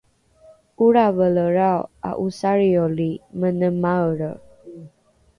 [0.85, 4.31] olravelelrao a’osarioli mene maelre